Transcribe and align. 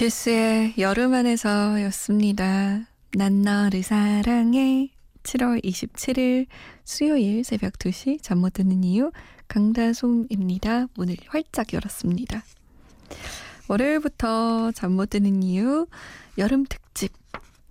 듀스의 0.00 0.76
여름 0.78 1.12
안에서였습니다. 1.12 2.86
난 3.12 3.42
너를 3.42 3.82
사랑해. 3.82 4.88
7월 5.24 5.62
27일 5.62 6.46
수요일 6.84 7.44
새벽 7.44 7.74
2시 7.74 8.22
잠 8.22 8.38
못 8.38 8.54
드는 8.54 8.82
이유 8.82 9.12
강다솜입니다. 9.48 10.86
문을 10.94 11.16
활짝 11.26 11.74
열었습니다. 11.74 12.42
월요일부터 13.68 14.72
잠 14.72 14.92
못 14.92 15.10
드는 15.10 15.42
이유 15.42 15.86
여름 16.38 16.64
특집 16.64 17.12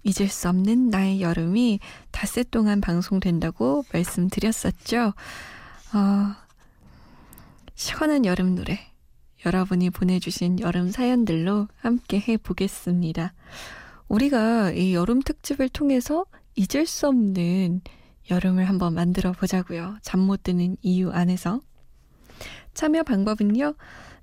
잊을 0.03 0.29
수 0.29 0.49
없는 0.49 0.91
나의 0.91 1.21
여름이 1.21 1.79
닷새 2.11 2.43
동안 2.43 2.79
방송된다고 2.79 3.85
말씀드렸었죠. 3.91 5.15
어, 5.95 6.35
시원한 7.73 8.23
여름 8.25 8.53
노래 8.53 8.79
여러분이 9.49 9.89
보내주신 9.89 10.59
여름 10.59 10.91
사연들로 10.91 11.67
함께 11.77 12.23
해보겠습니다. 12.27 13.33
우리가 14.07 14.71
이 14.73 14.93
여름 14.93 15.23
특집을 15.23 15.69
통해서 15.69 16.25
잊을 16.55 16.85
수 16.85 17.07
없는 17.07 17.81
여름을 18.29 18.65
한번 18.69 18.93
만들어 18.93 19.31
보자고요. 19.31 19.97
잠 20.03 20.19
못 20.19 20.43
드는 20.43 20.77
이유 20.83 21.09
안에서. 21.09 21.61
참여 22.75 23.01
방법은요. 23.01 23.73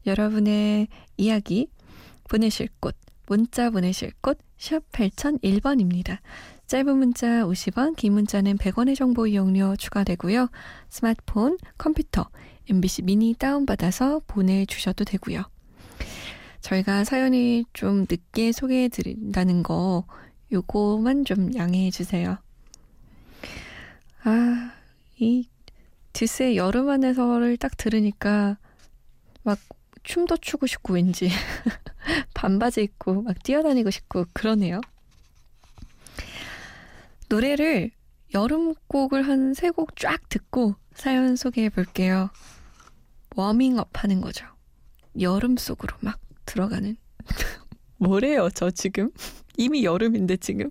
여러분의 0.07 0.87
이야기 1.17 1.71
보내실 2.29 2.69
곳, 2.79 2.95
문자 3.27 3.71
보내실 3.71 4.13
곳, 4.21 4.39
샵 4.59 4.89
8001번입니다. 4.93 6.19
짧은 6.69 6.99
문자 6.99 7.43
50원, 7.45 7.97
긴 7.97 8.13
문자는 8.13 8.59
100원의 8.59 8.95
정보 8.95 9.27
이용료 9.27 9.75
추가되고요. 9.75 10.51
스마트폰, 10.89 11.59
컴퓨터, 11.79 12.29
MBC 12.69 13.03
미니 13.03 13.35
다운받아서 13.35 14.23
보내주셔도 14.27 15.05
되고요. 15.05 15.45
저희가 16.61 17.05
사연이 17.05 17.65
좀 17.73 18.07
늦게 18.11 18.53
소개해 18.53 18.89
드린다는 18.89 19.63
거 19.63 20.05
요거만 20.53 21.25
좀 21.25 21.55
양해해 21.55 21.91
주세요. 21.91 22.39
아, 24.25 24.73
이 25.19 25.49
디스의 26.13 26.57
여름 26.57 26.89
안에서를 26.89 27.57
딱 27.57 27.77
들으니까 27.77 28.59
막 29.43 29.59
춤도 30.03 30.39
추고 30.39 30.67
싶고 30.67 30.95
왠지 30.95 31.29
반바지 32.35 32.83
입고 32.83 33.23
막 33.23 33.43
뛰어다니고 33.43 33.91
싶고 33.91 34.25
그러네요. 34.33 34.81
노래를 37.29 37.91
여름 38.35 38.75
곡을 38.89 39.27
한 39.29 39.53
세 39.55 39.71
곡 39.71 39.97
쫙 39.97 40.29
듣고 40.29 40.75
사연 40.95 41.37
소개해 41.37 41.69
볼게요. 41.71 42.31
워밍업 43.37 44.03
하는 44.03 44.21
거죠. 44.21 44.47
여름 45.21 45.57
속으로 45.57 45.97
막 46.01 46.19
들어가는. 46.47 46.97
뭐래요, 47.99 48.49
저 48.55 48.71
지금? 48.71 49.11
이미 49.57 49.85
여름인데 49.85 50.39
지금. 50.39 50.71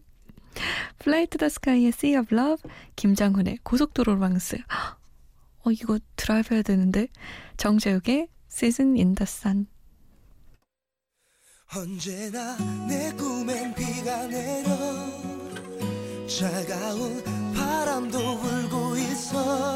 플라이 0.99 1.27
투더 1.27 1.49
스카이의 1.49 1.89
Sea 1.89 2.17
of 2.17 2.35
Love, 2.35 2.69
김장훈의 2.95 3.59
고속도로 3.63 4.15
로망스. 4.15 4.57
어, 5.63 5.71
이거 5.71 5.99
드라이브 6.15 6.53
해야 6.53 6.61
되는데. 6.61 7.07
정재욱의 7.57 8.27
Season 8.49 8.95
in 8.95 9.15
the 9.15 9.23
Sun. 9.23 9.67
언제나 11.75 12.55
내 12.87 13.11
꿈엔 13.13 13.73
비가 13.73 14.27
내려 14.27 14.69
차가운 16.27 17.23
바람도 17.53 18.39
불고 18.39 18.95
있어 18.97 19.74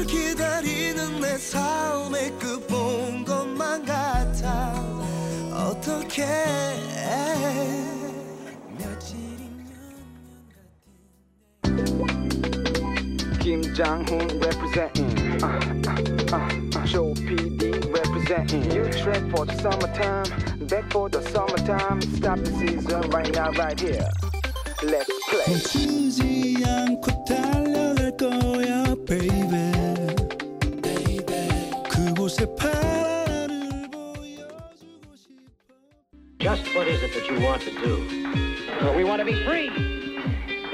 널 0.00 0.04
기다리는 0.04 1.20
내 1.20 1.36
삶의 1.36 2.30
끝본 2.38 3.24
것만 3.26 3.84
같아 3.84 4.72
어떻게 5.52 6.24
김장훈 13.38 14.40
representing 14.40 15.42
uh, 15.44 15.46
uh, 15.86 16.34
uh, 16.34 16.86
Joe 16.86 17.14
PD 17.14 17.78
representing 17.94 18.64
You 18.72 18.90
trip 18.90 19.30
for 19.30 19.44
the 19.44 19.54
summertime 19.60 20.66
Back 20.66 20.90
for 20.90 21.08
the 21.08 21.22
summertime 21.30 22.00
Stop 22.02 22.38
the 22.40 22.50
season 22.58 23.08
right 23.10 23.32
now 23.32 23.52
right 23.52 23.78
here 23.78 24.08
Let's 24.82 25.12
play 25.28 25.54
what 36.70 36.86
is 36.86 37.02
it 37.02 37.12
that 37.12 37.28
you 37.28 37.40
want 37.40 37.60
to 37.62 37.72
do? 37.72 38.06
Well, 38.80 38.94
we 38.94 39.02
want 39.02 39.18
to 39.18 39.24
be 39.24 39.34
free. 39.44 39.68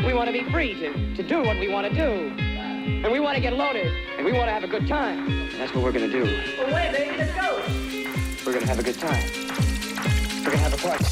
We 0.04 0.12
want 0.12 0.26
to 0.26 0.32
be 0.32 0.44
free 0.50 0.75
to, 0.75 1.16
to 1.16 1.22
do 1.22 1.42
what 1.42 1.58
we 1.58 1.70
want 1.70 1.86
to 1.86 1.94
do. 1.94 2.28
And 3.03 3.10
we 3.10 3.20
want 3.20 3.36
to 3.36 3.41
get 3.41 3.54
loaded. 3.54 3.91
And 4.19 4.26
we 4.26 4.32
want 4.32 4.48
to 4.48 4.53
have 4.53 4.64
a 4.64 4.69
good 4.69 4.86
time. 4.86 5.26
And 5.26 5.58
that's 5.58 5.75
what 5.75 5.82
we're 5.82 5.92
going 5.92 6.10
to 6.10 6.25
do. 6.25 6.25
Well, 6.58 6.75
wait, 6.75 6.92
baby, 6.92 7.16
let's 7.16 7.34
go. 7.34 7.56
We're 8.44 8.53
going 8.53 8.66
to 8.66 8.69
have 8.69 8.80
a 8.80 8.82
good 8.82 8.98
time. 8.98 9.25
We're 10.44 10.50
going 10.50 10.58
to 10.58 10.64
have 10.64 10.75
a 10.75 10.76
party. 10.76 11.06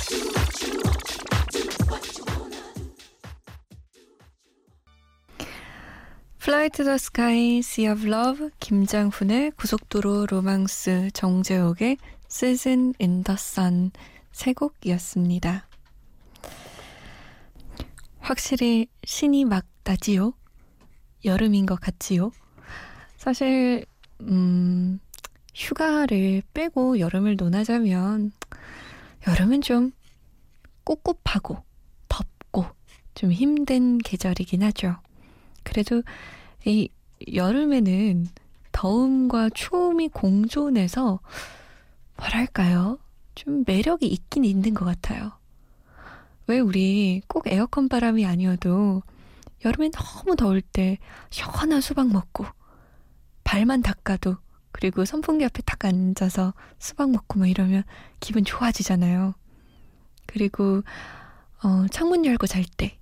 플라이 6.38 6.68
투 6.70 6.84
더 6.84 6.98
스카이, 6.98 7.62
Sea 7.62 7.86
of 7.86 8.06
Love, 8.06 8.50
김장훈의 8.60 9.52
고속도로 9.52 10.26
로망스, 10.26 11.10
정재욱의 11.12 11.96
Season 12.28 12.94
in 12.98 13.22
the 13.24 13.36
Sun 13.38 13.92
세 14.35 14.51
곡이었습니다. 14.51 15.66
확실히 18.19 18.88
신이 19.06 19.46
막 19.46 19.66
나지요? 19.85 20.34
여름인 21.23 21.66
것 21.66 21.79
같지요? 21.79 22.31
사실, 23.16 23.85
음, 24.19 24.99
휴가를 25.55 26.41
빼고 26.53 26.99
여름을 26.99 27.37
논하자면, 27.37 28.34
여름은 29.26 29.61
좀 29.61 29.93
꿉꿉하고 30.84 31.64
덥고 32.09 32.66
좀 33.16 33.31
힘든 33.31 33.99
계절이긴 33.99 34.64
하죠. 34.64 34.97
그래도 35.64 36.03
이 36.66 36.90
여름에는 37.34 38.28
더움과 38.73 39.49
추움이 39.52 40.09
공존해서 40.09 41.22
뭐랄까요? 42.17 42.99
좀 43.35 43.64
매력이 43.66 44.08
있긴 44.08 44.46
있는 44.46 44.73
것 44.73 44.85
같아요. 44.85 45.32
왜 46.47 46.59
우리 46.59 47.22
꼭 47.28 47.47
에어컨 47.47 47.90
바람이 47.90 48.26
아니어도 48.26 49.03
여름에 49.64 49.90
너무 49.91 50.35
더울 50.35 50.61
때 50.61 50.97
시원한 51.29 51.82
수박 51.82 52.11
먹고 52.11 52.46
발만 53.43 53.82
닦아도 53.82 54.37
그리고 54.72 55.05
선풍기 55.05 55.46
앞에 55.46 55.61
딱 55.66 55.85
앉아서 55.85 56.53
수박 56.79 57.11
먹고 57.11 57.40
뭐 57.40 57.47
이러면 57.47 57.84
기분 58.20 58.43
좋아지잖아요. 58.43 59.34
그리고 60.26 60.84
어, 61.64 61.88
창문 61.91 62.26
열고 62.26 62.47
잘 62.47 62.66
때 62.78 62.99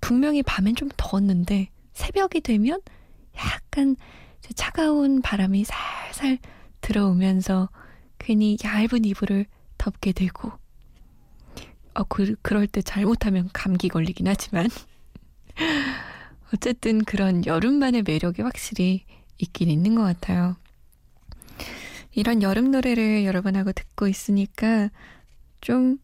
분명히 0.00 0.42
밤엔 0.42 0.74
좀 0.74 0.88
더웠는데 0.96 1.70
새벽이 1.94 2.40
되면 2.42 2.80
약간 3.36 3.96
차가운 4.54 5.22
바람이 5.22 5.64
살살 5.64 6.38
들어오면서 6.80 7.70
괜히 8.22 8.56
얇은 8.62 9.04
이불을 9.04 9.46
덮게 9.78 10.12
되고 10.12 10.52
어, 11.94 12.04
그, 12.04 12.36
그럴 12.40 12.66
때 12.66 12.80
잘못하면 12.80 13.50
감기 13.52 13.88
걸리긴 13.88 14.26
하지만 14.28 14.68
어쨌든 16.54 17.04
그런 17.04 17.44
여름만의 17.44 18.02
매력이 18.02 18.42
확실히 18.42 19.04
있긴 19.38 19.70
있는 19.70 19.94
것 19.94 20.02
같아요. 20.02 20.56
이런 22.12 22.42
여름 22.42 22.70
노래를 22.70 23.24
여러분하고 23.24 23.72
듣고 23.72 24.06
있으니까 24.06 24.90
좀 25.60 25.98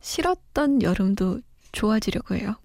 싫었던 0.00 0.82
여름도 0.82 1.40
좋아지려고 1.72 2.34
해요. 2.34 2.56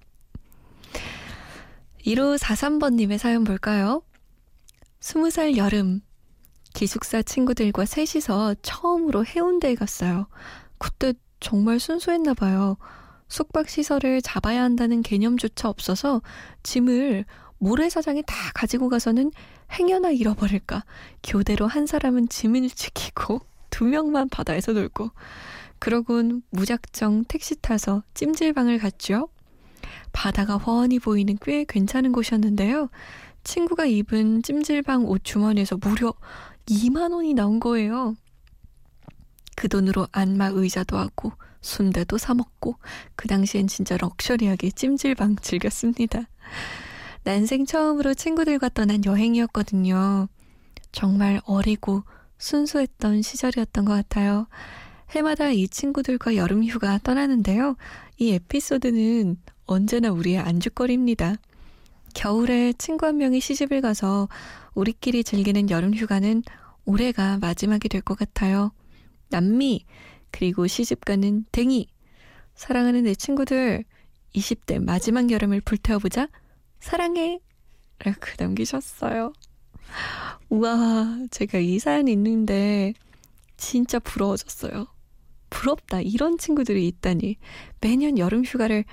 1543번님의 2.05 3.17
사연 3.17 3.43
볼까요? 3.43 4.01
20살 5.01 5.57
여름, 5.57 6.01
기숙사 6.81 7.21
친구들과 7.21 7.85
셋이서 7.85 8.55
처음으로 8.63 9.23
해운대에 9.23 9.75
갔어요. 9.75 10.25
그때 10.79 11.13
정말 11.39 11.79
순수했나 11.79 12.33
봐요. 12.33 12.75
숙박시설을 13.27 14.23
잡아야 14.23 14.63
한다는 14.63 15.03
개념조차 15.03 15.69
없어서 15.69 16.23
짐을 16.63 17.25
모래사장에 17.59 18.23
다 18.23 18.35
가지고 18.55 18.89
가서는 18.89 19.31
행여나 19.71 20.09
잃어버릴까. 20.09 20.83
교대로 21.21 21.67
한 21.67 21.85
사람은 21.85 22.29
짐을 22.29 22.71
지키고 22.71 23.41
두 23.69 23.85
명만 23.85 24.27
바다에서 24.27 24.71
놀고 24.71 25.11
그러곤 25.77 26.41
무작정 26.49 27.25
택시 27.25 27.61
타서 27.61 28.01
찜질방을 28.15 28.79
갔죠. 28.79 29.29
바다가 30.13 30.57
훤히 30.57 30.97
보이는 30.97 31.37
꽤 31.43 31.63
괜찮은 31.63 32.11
곳이었는데요. 32.11 32.89
친구가 33.43 33.85
입은 33.85 34.43
찜질방 34.43 35.05
옷 35.05 35.23
주머니에서 35.23 35.77
무려 35.77 36.13
2만 36.65 37.13
원이 37.13 37.33
나온 37.33 37.59
거예요. 37.59 38.15
그 39.55 39.67
돈으로 39.67 40.07
안마 40.11 40.47
의자도 40.47 40.97
하고 40.97 41.33
순대도 41.61 42.17
사 42.17 42.33
먹고 42.33 42.75
그 43.15 43.27
당시엔 43.27 43.67
진짜 43.67 43.97
럭셔리하게 43.97 44.71
찜질방 44.71 45.35
즐겼습니다. 45.37 46.27
난생 47.23 47.65
처음으로 47.65 48.15
친구들과 48.15 48.69
떠난 48.69 49.05
여행이었거든요. 49.05 50.27
정말 50.91 51.39
어리고 51.45 52.03
순수했던 52.39 53.21
시절이었던 53.21 53.85
것 53.85 53.93
같아요. 53.93 54.47
해마다 55.11 55.49
이 55.49 55.67
친구들과 55.67 56.35
여름 56.35 56.63
휴가 56.63 56.97
떠나는데요. 56.97 57.75
이 58.17 58.31
에피소드는 58.31 59.37
언제나 59.65 60.11
우리의 60.11 60.39
안주거리입니다. 60.39 61.35
겨울에 62.13 62.73
친구 62.73 63.05
한 63.05 63.17
명이 63.17 63.39
시집을 63.39 63.81
가서 63.81 64.27
우리끼리 64.73 65.23
즐기는 65.23 65.69
여름 65.69 65.93
휴가는 65.93 66.43
올해가 66.85 67.37
마지막이 67.37 67.89
될 67.89 68.01
것 68.01 68.17
같아요. 68.17 68.71
남미, 69.29 69.85
그리고 70.31 70.67
시집가는 70.67 71.45
댕이. 71.51 71.87
사랑하는 72.55 73.03
내 73.03 73.15
친구들, 73.15 73.85
20대 74.35 74.83
마지막 74.83 75.29
여름을 75.31 75.61
불태워보자. 75.61 76.27
사랑해. 76.79 77.39
라고 77.99 78.19
남기셨어요. 78.39 79.33
우와, 80.49 81.25
제가 81.31 81.59
이 81.59 81.79
사연 81.79 82.07
있는데 82.07 82.93
진짜 83.57 83.99
부러워졌어요. 83.99 84.87
부럽다. 85.49 86.01
이런 86.01 86.37
친구들이 86.37 86.87
있다니. 86.87 87.37
매년 87.81 88.17
여름 88.17 88.43
휴가를 88.43 88.85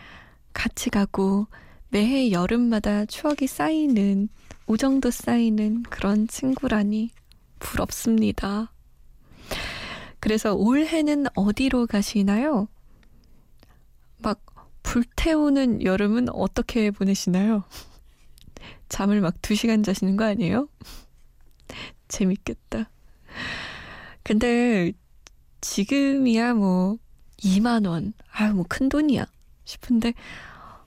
같이 0.53 0.91
가고 0.91 1.47
매해 1.91 2.31
여름마다 2.31 3.07
추억이 3.07 3.47
쌓이는, 3.47 4.29
우정도 4.67 5.11
쌓이는 5.11 5.83
그런 5.85 6.29
친구라니 6.29 7.11
부럽습니다. 7.59 8.73
그래서 10.21 10.55
올해는 10.55 11.27
어디로 11.35 11.87
가시나요? 11.87 12.69
막 14.19 14.45
불태우는 14.83 15.83
여름은 15.83 16.29
어떻게 16.31 16.91
보내시나요? 16.91 17.65
잠을 18.89 19.21
막두 19.21 19.55
시간 19.55 19.83
자시는 19.83 20.17
거 20.17 20.25
아니에요? 20.25 20.69
재밌겠다. 22.09 22.91
근데 24.23 24.93
지금이야 25.61 26.55
뭐 26.55 26.99
2만 27.39 27.87
원, 27.87 28.13
아유 28.33 28.53
뭐 28.55 28.65
큰 28.69 28.89
돈이야 28.89 29.27
싶은데 29.65 30.13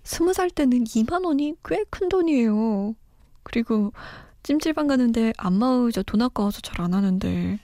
스무 0.03 0.33
살 0.33 0.50
때는 0.50 0.83
2만 0.83 1.25
원이 1.25 1.56
꽤 1.65 1.83
큰 1.89 2.09
돈이에요. 2.09 2.95
그리고 3.44 3.94
찜질방 4.44 4.88
가는데 4.88 5.33
안마의자 5.38 6.01
돈 6.03 6.21
아까워서 6.21 6.62
잘 6.62 6.81
안 6.81 6.94
하는데 6.94 7.59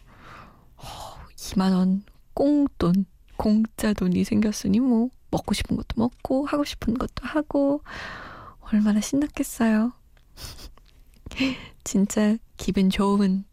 2만 1.36 1.74
원 1.76 2.04
꽁돈 2.34 3.06
공짜 3.38 3.94
돈이 3.94 4.24
생겼으니 4.24 4.80
뭐 4.80 5.10
먹고 5.32 5.54
싶은 5.54 5.76
것도 5.76 5.88
먹고 5.96 6.46
하고 6.46 6.64
싶은 6.64 6.94
것도 6.96 7.26
하고 7.26 7.82
얼마나 8.62 9.02
신났겠어요. 9.02 9.94
진짜 11.84 12.38
기분 12.58 12.90
좋은 12.90 13.46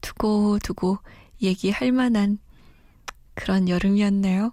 두고 0.00 0.58
두고 0.62 0.98
얘기할 1.42 1.92
만한 1.92 2.38
그런 3.34 3.68
여름이었네요. 3.68 4.52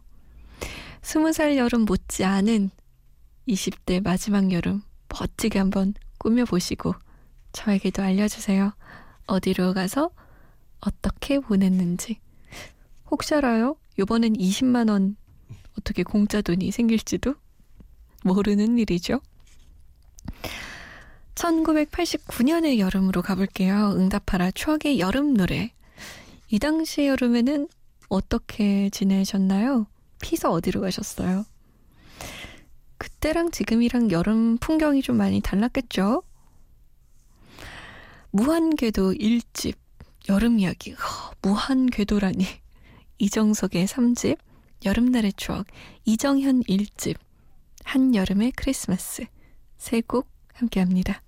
스무 1.02 1.34
살 1.34 1.58
여름 1.58 1.82
못지 1.86 2.24
않은 2.24 2.72
20대 3.48 4.04
마지막 4.04 4.52
여름 4.52 4.82
멋지게 5.10 5.60
한번 5.60 5.94
꾸며보시고 6.18 6.94
저에게도 7.52 8.02
알려주세요. 8.02 8.74
어디로 9.28 9.74
가서 9.74 10.10
어떻게 10.80 11.40
보냈는지. 11.40 12.20
혹시 13.10 13.36
알아요? 13.36 13.76
요번엔 14.00 14.34
20만원 14.34 15.16
어떻게 15.78 16.04
공짜 16.04 16.42
돈이 16.42 16.72
생길지도 16.72 17.36
모르는 18.24 18.78
일이죠. 18.80 19.22
1989년의 21.36 22.80
여름으로 22.80 23.22
가볼게요. 23.22 23.94
응답하라 23.96 24.52
추억의 24.52 25.00
여름 25.00 25.34
노래. 25.34 25.74
이 26.50 26.60
당시 26.60 27.08
여름에는 27.08 27.68
어떻게 28.10 28.90
지내셨나요? 28.90 29.88
피서 30.22 30.52
어디로 30.52 30.82
가셨어요? 30.82 31.46
그때랑 33.24 33.52
지금이랑 33.52 34.12
여름 34.12 34.58
풍경이 34.58 35.02
좀 35.02 35.16
많이 35.16 35.40
달랐겠죠? 35.40 36.24
무한궤도 38.32 39.14
1집 39.14 39.76
여름 40.28 40.60
이야기 40.60 40.94
무한궤도라니 41.42 42.46
이정석의 43.20 43.88
3집 43.88 44.38
여름날의 44.84 45.32
추억 45.38 45.68
이정현 46.04 46.64
1집 46.64 47.16
한여름의 47.86 48.52
크리스마스 48.58 49.24
세 49.78 50.02
곡 50.02 50.28
함께합니다. 50.56 51.22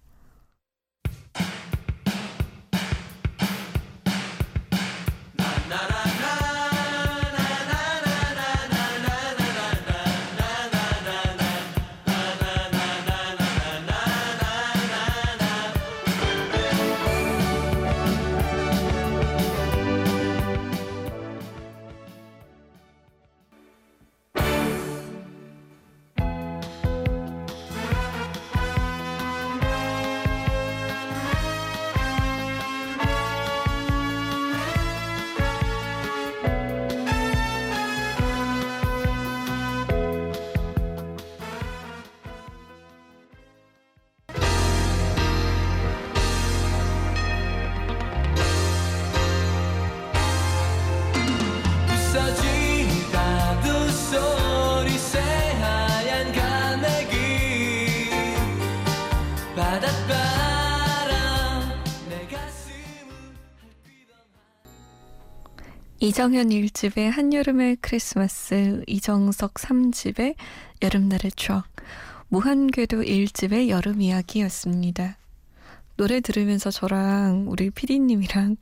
이정현 66.05 66.49
1집의 66.49 67.09
한여름의 67.09 67.77
크리스마스, 67.81 68.83
이정석 68.85 69.55
3집의 69.55 70.35
여름날의 70.83 71.31
추억, 71.35 71.65
무한궤도 72.27 73.01
1집의 73.01 73.69
여름 73.69 74.01
이야기였습니다. 74.01 75.17
노래 75.97 76.19
들으면서 76.19 76.69
저랑 76.69 77.47
우리 77.47 77.71
피디님이랑 77.71 78.57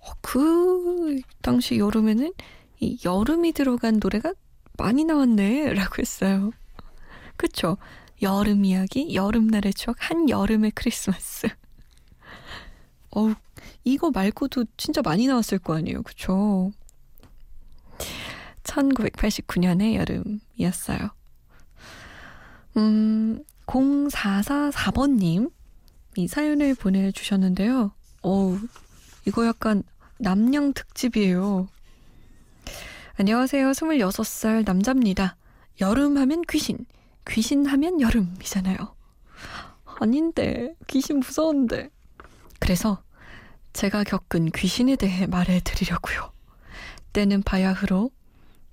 어, 0.00 0.12
그 0.20 1.18
당시 1.40 1.78
여름에는 1.78 2.34
이 2.80 2.98
여름이 3.02 3.52
들어간 3.52 3.98
노래가 3.98 4.34
많이 4.76 5.04
나왔네 5.04 5.72
라고 5.72 5.94
했어요. 6.00 6.50
그쵸? 7.38 7.78
여름 8.20 8.66
이야기, 8.66 9.14
여름날의 9.14 9.72
추억, 9.72 9.96
한여름의 10.00 10.72
크리스마스. 10.72 11.48
어우, 13.08 13.34
이거 13.88 14.10
말고도 14.10 14.66
진짜 14.76 15.00
많이 15.00 15.26
나왔을 15.26 15.58
거 15.58 15.74
아니에요. 15.74 16.02
그쵸? 16.02 16.70
1989년의 18.62 19.94
여름이었어요. 19.94 20.98
음, 22.76 23.42
0444번님, 23.66 25.50
이 26.16 26.28
사연을 26.28 26.74
보내주셨는데요. 26.74 27.92
어우, 28.20 28.58
이거 29.26 29.46
약간 29.46 29.82
남양 30.18 30.74
특집이에요. 30.74 31.68
안녕하세요. 33.16 33.70
26살 33.70 34.66
남자입니다. 34.66 35.36
여름 35.80 36.18
하면 36.18 36.42
귀신, 36.50 36.84
귀신 37.26 37.64
하면 37.64 38.02
여름이잖아요. 38.02 38.76
아닌데, 39.98 40.74
귀신 40.88 41.20
무서운데. 41.20 41.88
그래서 42.60 43.02
제가 43.78 44.02
겪은 44.02 44.46
귀신에 44.50 44.96
대해 44.96 45.28
말해 45.28 45.60
드리려고요. 45.62 46.32
때는 47.12 47.44
바야흐로 47.44 48.10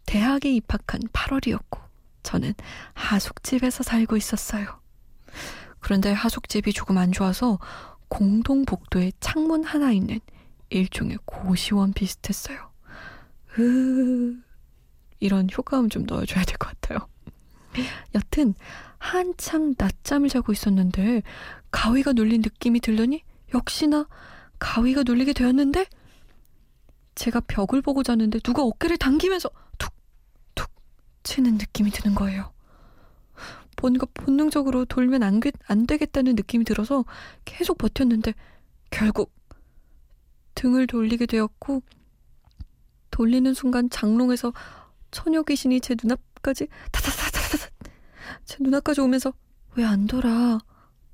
대학에 0.07 0.51
입학한 0.51 1.01
8월이었고 1.13 1.79
저는 2.23 2.55
하숙집에서 2.95 3.83
살고 3.83 4.17
있었어요. 4.17 4.81
그런데 5.79 6.11
하숙집이 6.11 6.73
조금 6.73 6.97
안 6.97 7.11
좋아서 7.11 7.59
공동 8.07 8.65
복도에 8.65 9.11
창문 9.19 9.63
하나 9.63 9.91
있는 9.91 10.19
일종의 10.71 11.19
고시원 11.25 11.93
비슷했어요. 11.93 12.71
으, 13.59 14.41
이런 15.19 15.47
효과음 15.55 15.89
좀 15.89 16.07
넣어줘야 16.07 16.43
될 16.45 16.57
것 16.57 16.69
같아요. 16.81 17.07
여튼 18.15 18.55
한창 18.97 19.75
낮잠을 19.77 20.29
자고 20.29 20.51
있었는데 20.51 21.21
가위가 21.69 22.13
눌린 22.13 22.41
느낌이 22.41 22.79
들더니 22.79 23.21
역시나 23.53 24.07
가위가 24.65 25.03
눌리게 25.03 25.33
되었는데 25.33 25.85
제가 27.13 27.39
벽을 27.41 27.83
보고 27.83 28.01
자는데 28.01 28.39
누가 28.39 28.63
어깨를 28.63 28.97
당기면서 28.97 29.49
툭툭 29.77 30.69
치는 31.23 31.53
느낌이 31.53 31.91
드는 31.91 32.15
거예요. 32.15 32.51
뭔가 33.79 34.07
본능적으로 34.15 34.85
돌면 34.85 35.21
안, 35.21 35.39
안 35.67 35.85
되겠다는 35.85 36.33
느낌이 36.35 36.65
들어서 36.65 37.05
계속 37.45 37.77
버텼는데 37.77 38.33
결국 38.89 39.31
등을 40.55 40.87
돌리게 40.87 41.27
되었고 41.27 41.83
돌리는 43.11 43.53
순간 43.53 43.89
장롱에서 43.91 44.51
처녀 45.11 45.43
귀신이 45.43 45.79
제 45.79 45.95
눈앞까지 46.01 46.67
타타타타타 46.91 47.69
제 48.45 48.57
눈앞까지 48.61 49.01
오면서 49.01 49.31
왜 49.75 49.85
안 49.85 50.07
돌아 50.07 50.57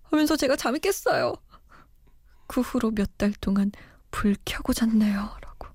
하면서 0.04 0.38
제가 0.38 0.56
잠이 0.56 0.80
깼어요. 0.80 1.34
그 2.52 2.60
후로 2.60 2.92
몇 2.92 3.10
달 3.18 3.32
동안 3.40 3.72
불 4.12 4.36
켜고 4.44 4.74
잤네요. 4.74 5.16
라고. 5.42 5.68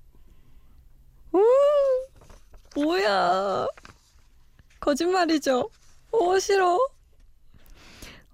음, 1.33 1.41
뭐야. 2.75 3.67
거짓말이죠. 4.79 5.71
어, 6.11 6.39
싫어. 6.39 6.77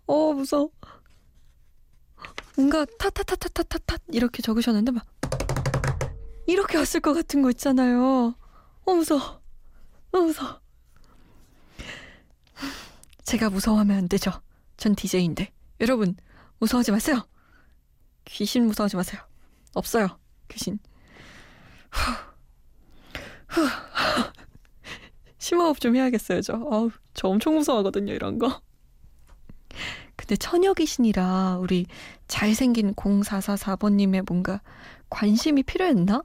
어, 0.08 0.34
무서워. 0.34 0.70
뭔가 2.58 2.86
타타타타타타타 3.00 3.96
이렇게 4.10 4.42
적으셨는데 4.42 4.92
막 4.92 5.06
이렇게 6.46 6.78
왔을 6.78 7.00
것 7.00 7.14
같은 7.14 7.42
거 7.42 7.50
있잖아요. 7.52 8.36
어, 8.86 8.94
무서워. 8.94 9.42
어, 10.12 10.18
무서워. 10.18 10.60
제가 13.24 13.50
무서워하면 13.50 13.98
안 14.00 14.10
되죠. 14.10 14.32
전 14.76 14.96
DJ인데. 14.96 15.54
여러분, 15.80 16.18
무서워하지 16.60 16.92
마세요. 16.92 17.26
귀신 18.26 18.66
무서워하지 18.68 18.96
마세요. 18.96 19.22
없어요. 19.74 20.18
귀신. 20.50 20.80
심호흡 25.38 25.80
좀 25.80 25.96
해야겠어요, 25.96 26.42
저. 26.42 26.54
어우, 26.56 26.92
저 27.14 27.28
엄청 27.28 27.56
무서워하거든요, 27.56 28.14
이런 28.14 28.40
거. 28.40 28.62
근데 30.16 30.36
처녀 30.36 30.74
귀신이라 30.74 31.58
우리 31.58 31.86
잘생긴 32.28 32.94
0444번님의 32.96 34.26
뭔가 34.28 34.62
관심이 35.10 35.64
필요했나? 35.64 36.24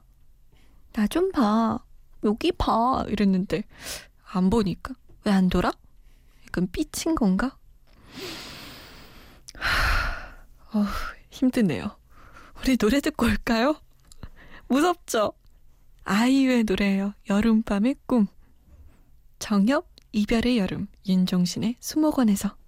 나 0.93 1.07
좀 1.07 1.31
봐. 1.31 1.79
여기 2.23 2.51
봐. 2.51 3.03
이랬는데, 3.07 3.63
안 4.31 4.49
보니까. 4.49 4.93
왜 5.25 5.31
안 5.33 5.49
돌아? 5.49 5.71
약간 6.47 6.67
삐친 6.71 7.15
건가? 7.15 7.57
어, 10.73 10.85
힘드네요. 11.29 11.97
우리 12.61 12.77
노래 12.77 12.99
듣고 12.99 13.25
올까요? 13.25 13.79
무섭죠? 14.67 15.33
아이유의 16.03 16.63
노래예요. 16.63 17.13
여름밤의 17.29 17.95
꿈. 18.05 18.27
정엽, 19.39 19.87
이별의 20.11 20.57
여름, 20.57 20.87
윤종신의 21.07 21.77
수목원에서. 21.79 22.58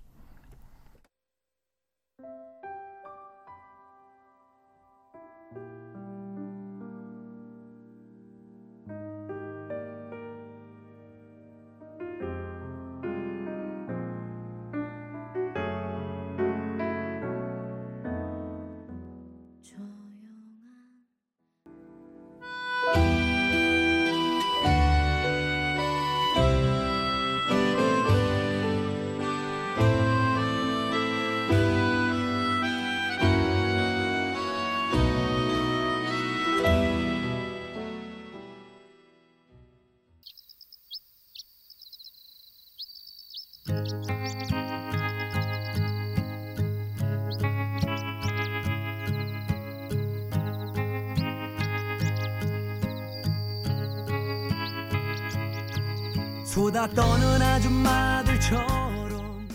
쏟아 56.52 56.86
떠는 56.86 57.42
아줌마들처럼 57.42 59.48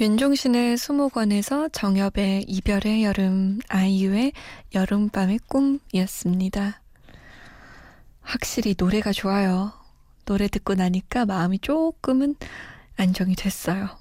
윤종신의 0.00 0.78
수목원에서 0.78 1.68
정엽의 1.68 2.44
이별의 2.48 3.04
여름, 3.04 3.58
아이유의 3.68 4.32
여름밤의 4.74 5.40
꿈이었습니다. 5.40 6.80
확실히 8.22 8.74
노래가 8.78 9.12
좋아요. 9.12 9.74
노래 10.24 10.48
듣고 10.48 10.76
나니까 10.76 11.26
마음이 11.26 11.58
조금은 11.58 12.36
안정이 12.96 13.34
됐어요. 13.34 13.98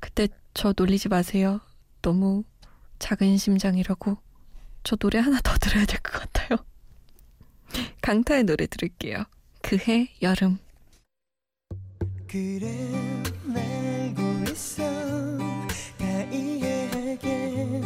그때 0.00 0.28
저 0.52 0.74
놀리지 0.76 1.08
마세요. 1.08 1.62
너무 2.02 2.44
작은 2.98 3.38
심장이라고. 3.38 4.18
저 4.84 4.96
노래 4.96 5.18
하나 5.18 5.40
더 5.42 5.56
들어야 5.56 5.86
될 5.86 5.98
것 6.00 6.20
같아요. 6.20 6.58
강타의 8.02 8.44
노래 8.44 8.66
들을게요. 8.66 9.24
그해 9.62 10.08
여름. 10.22 10.58
그래 12.26 12.68
알고 13.54 14.50
있어 14.52 14.82
다 15.98 16.22
이해하게 16.32 17.80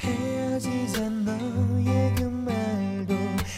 헤어지자 0.00 1.10
너의 1.10 2.14
그 2.16 2.22
말도 2.22 3.14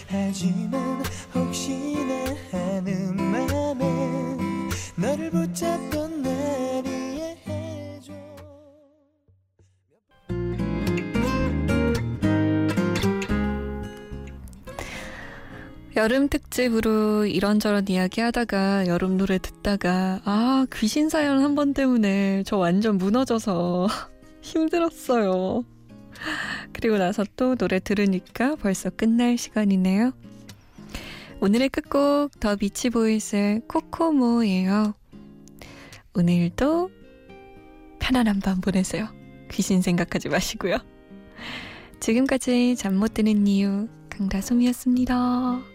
하지만 0.09 1.03
혹시나 1.35 2.35
하는 2.51 3.15
맘에 3.17 3.85
너를 4.97 5.31
붙잡던 5.31 6.02
여름 16.03 16.29
특집으로 16.29 17.27
이런저런 17.27 17.87
이야기 17.89 18.21
하다가 18.21 18.89
여름 18.89 19.17
노래 19.17 19.39
듣다가 19.39 20.21
아 20.25 20.67
귀신 20.75 21.09
사연 21.09 21.41
한 21.45 21.55
번 21.55 21.75
때문에 21.75 22.43
저 22.45 22.57
완전 22.57 22.99
무너져서 22.99 23.87
힘들었어요. 24.43 25.65
그리고 26.73 26.99
나서 26.99 27.25
또 27.37 27.55
노래 27.55 27.79
들으니까 27.79 28.57
벌써 28.57 28.91
끝날 28.91 29.39
시간이네요. 29.39 30.13
오늘의 31.41 31.69
끝곡 31.69 32.41
더 32.41 32.57
비치보이스의 32.57 33.63
코코모예요. 33.69 34.95
오늘도 36.15 36.91
편안한 38.01 38.41
밤 38.41 38.61
보내세요. 38.61 39.07
귀신 39.53 39.83
생각하지 39.83 40.31
마시고요. 40.31 40.79
지금까지 42.01 42.75
잠 42.77 42.97
못 42.97 43.15
드는 43.15 43.47
이유 43.47 43.87
강다솜이었습니다. 44.09 45.72